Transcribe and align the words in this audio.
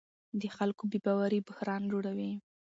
د 0.41 0.43
خلکو 0.57 0.83
بې 0.91 0.99
باوري 1.05 1.39
بحران 1.47 1.81
جوړوي 1.91 2.31